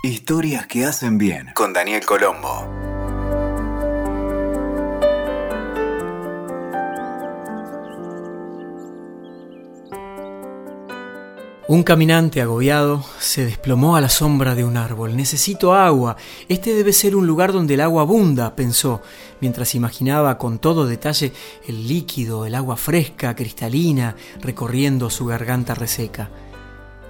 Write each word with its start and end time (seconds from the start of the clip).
Historias 0.00 0.68
que 0.68 0.84
hacen 0.84 1.18
bien 1.18 1.50
con 1.54 1.72
Daniel 1.72 2.06
Colombo. 2.06 2.64
Un 11.66 11.82
caminante 11.82 12.40
agobiado 12.40 13.04
se 13.18 13.44
desplomó 13.44 13.96
a 13.96 14.00
la 14.00 14.08
sombra 14.08 14.54
de 14.54 14.64
un 14.64 14.76
árbol. 14.76 15.16
Necesito 15.16 15.74
agua. 15.74 16.16
Este 16.48 16.74
debe 16.74 16.92
ser 16.92 17.16
un 17.16 17.26
lugar 17.26 17.52
donde 17.52 17.74
el 17.74 17.80
agua 17.80 18.02
abunda, 18.02 18.54
pensó, 18.54 19.02
mientras 19.40 19.74
imaginaba 19.74 20.38
con 20.38 20.60
todo 20.60 20.86
detalle 20.86 21.32
el 21.66 21.88
líquido, 21.88 22.46
el 22.46 22.54
agua 22.54 22.76
fresca, 22.76 23.34
cristalina, 23.34 24.14
recorriendo 24.40 25.10
su 25.10 25.26
garganta 25.26 25.74
reseca. 25.74 26.30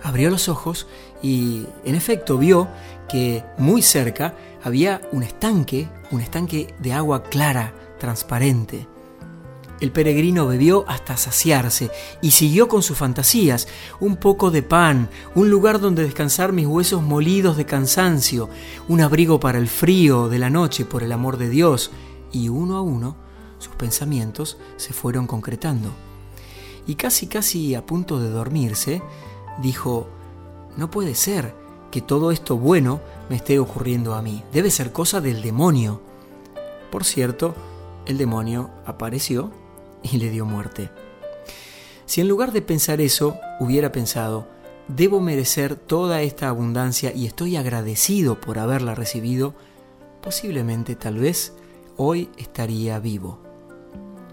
Abrió 0.02 0.30
los 0.30 0.48
ojos 0.48 0.86
y, 1.22 1.66
en 1.84 1.94
efecto, 1.94 2.38
vio 2.38 2.68
que 3.08 3.44
muy 3.58 3.82
cerca 3.82 4.34
había 4.62 5.00
un 5.12 5.22
estanque, 5.22 5.88
un 6.10 6.20
estanque 6.20 6.74
de 6.78 6.92
agua 6.92 7.24
clara, 7.24 7.74
transparente. 7.98 8.86
El 9.80 9.92
peregrino 9.92 10.46
bebió 10.46 10.84
hasta 10.88 11.16
saciarse 11.16 11.90
y 12.20 12.32
siguió 12.32 12.66
con 12.66 12.82
sus 12.82 12.98
fantasías, 12.98 13.68
un 14.00 14.16
poco 14.16 14.50
de 14.50 14.62
pan, 14.62 15.08
un 15.36 15.50
lugar 15.50 15.80
donde 15.80 16.02
descansar 16.02 16.52
mis 16.52 16.66
huesos 16.66 17.02
molidos 17.02 17.56
de 17.56 17.64
cansancio, 17.64 18.48
un 18.88 19.00
abrigo 19.00 19.38
para 19.38 19.58
el 19.58 19.68
frío 19.68 20.28
de 20.28 20.40
la 20.40 20.50
noche, 20.50 20.84
por 20.84 21.04
el 21.04 21.12
amor 21.12 21.36
de 21.36 21.48
Dios, 21.48 21.92
y 22.32 22.48
uno 22.48 22.76
a 22.76 22.82
uno 22.82 23.16
sus 23.58 23.74
pensamientos 23.74 24.56
se 24.76 24.92
fueron 24.92 25.26
concretando. 25.26 25.92
Y 26.86 26.94
casi 26.94 27.26
casi 27.26 27.74
a 27.74 27.84
punto 27.86 28.18
de 28.18 28.30
dormirse, 28.30 29.02
dijo, 29.62 30.08
no 30.76 30.90
puede 30.90 31.14
ser 31.14 31.54
que 31.90 32.00
todo 32.00 32.30
esto 32.30 32.56
bueno 32.56 33.00
me 33.28 33.36
esté 33.36 33.58
ocurriendo 33.58 34.14
a 34.14 34.22
mí, 34.22 34.42
debe 34.52 34.70
ser 34.70 34.92
cosa 34.92 35.20
del 35.20 35.42
demonio. 35.42 36.00
Por 36.90 37.04
cierto, 37.04 37.54
el 38.06 38.18
demonio 38.18 38.70
apareció 38.86 39.50
y 40.02 40.18
le 40.18 40.30
dio 40.30 40.44
muerte. 40.44 40.90
Si 42.06 42.20
en 42.20 42.28
lugar 42.28 42.52
de 42.52 42.62
pensar 42.62 43.00
eso 43.00 43.38
hubiera 43.60 43.92
pensado, 43.92 44.46
debo 44.88 45.20
merecer 45.20 45.76
toda 45.76 46.22
esta 46.22 46.48
abundancia 46.48 47.12
y 47.14 47.26
estoy 47.26 47.56
agradecido 47.56 48.40
por 48.40 48.58
haberla 48.58 48.94
recibido, 48.94 49.54
posiblemente 50.22 50.96
tal 50.96 51.18
vez 51.18 51.52
hoy 51.96 52.30
estaría 52.38 52.98
vivo. 52.98 53.38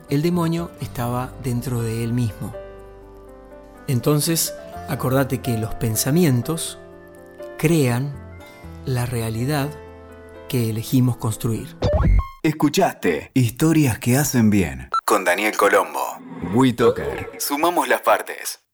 El 0.10 0.22
demonio 0.22 0.72
estaba 0.80 1.34
dentro 1.44 1.82
de 1.82 2.04
él 2.04 2.14
mismo. 2.14 2.54
Entonces, 3.88 4.56
acordate 4.90 5.42
que 5.42 5.58
los 5.58 5.76
pensamientos 5.76 6.80
crean 7.58 8.14
la 8.86 9.06
realidad 9.06 9.70
que 10.48 10.70
elegimos 10.70 11.18
construir. 11.18 11.76
Escuchaste 12.44 13.32
Historias 13.34 13.98
que 14.00 14.18
hacen 14.18 14.50
bien 14.50 14.90
con 15.06 15.24
Daniel 15.24 15.56
Colombo. 15.56 16.20
WeToker. 16.54 17.32
Sumamos 17.40 17.88
las 17.88 18.02
partes. 18.02 18.65